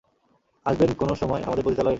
[0.65, 1.89] আসবেন কোনো সময় আমাদের পতিতালয়ে।